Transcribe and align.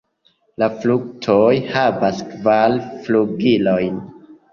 La 0.61 0.67
fruktoj 0.77 1.51
havas 1.73 2.21
kvar 2.31 2.73
flugilojn. 3.05 4.01